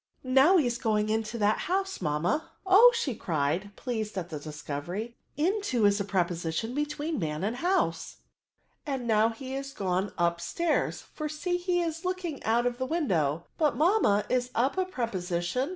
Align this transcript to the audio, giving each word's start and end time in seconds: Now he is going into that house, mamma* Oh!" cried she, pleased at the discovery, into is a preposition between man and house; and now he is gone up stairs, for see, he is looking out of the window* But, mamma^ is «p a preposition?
Now 0.23 0.57
he 0.57 0.65
is 0.65 0.79
going 0.79 1.09
into 1.09 1.37
that 1.37 1.59
house, 1.69 2.01
mamma* 2.01 2.49
Oh!" 2.65 2.91
cried 3.19 3.61
she, 3.61 3.69
pleased 3.75 4.17
at 4.17 4.29
the 4.29 4.39
discovery, 4.39 5.15
into 5.37 5.85
is 5.85 5.99
a 6.01 6.03
preposition 6.05 6.73
between 6.73 7.19
man 7.19 7.43
and 7.43 7.57
house; 7.57 8.17
and 8.83 9.05
now 9.05 9.29
he 9.29 9.53
is 9.53 9.73
gone 9.73 10.11
up 10.17 10.41
stairs, 10.41 11.03
for 11.03 11.29
see, 11.29 11.57
he 11.57 11.81
is 11.83 12.03
looking 12.03 12.43
out 12.43 12.65
of 12.65 12.79
the 12.79 12.87
window* 12.87 13.45
But, 13.59 13.75
mamma^ 13.77 14.25
is 14.27 14.47
«p 14.49 14.53
a 14.59 14.69
preposition? 14.85 15.69